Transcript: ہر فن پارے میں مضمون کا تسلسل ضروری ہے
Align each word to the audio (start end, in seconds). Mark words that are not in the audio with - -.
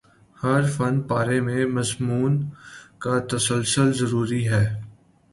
ہر 0.37 0.61
فن 0.67 0.95
پارے 1.01 1.39
میں 1.41 1.65
مضمون 1.67 2.33
کا 2.99 3.19
تسلسل 3.29 3.91
ضروری 3.93 4.47
ہے 4.47 4.63